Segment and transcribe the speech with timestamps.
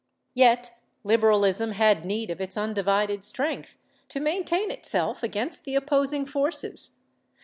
[0.33, 3.77] Yet Liberalism had need of its undivided strength
[4.09, 6.95] to maintain itself against the opposing forces.